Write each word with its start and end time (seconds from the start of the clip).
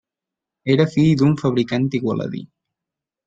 Era 0.75 0.87
fill 0.93 1.11
d'un 1.19 1.35
fabricant 1.43 1.85
igualadí. 1.99 2.41